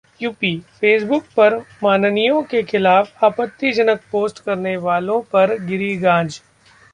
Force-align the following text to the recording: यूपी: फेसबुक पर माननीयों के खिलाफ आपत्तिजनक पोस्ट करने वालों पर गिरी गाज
यूपी: 0.21 0.49
फेसबुक 0.79 1.25
पर 1.37 1.57
माननीयों 1.83 2.41
के 2.43 2.61
खिलाफ 2.63 3.23
आपत्तिजनक 3.23 4.01
पोस्ट 4.11 4.39
करने 4.39 4.75
वालों 4.79 5.21
पर 5.33 5.57
गिरी 5.65 5.95
गाज 5.99 6.41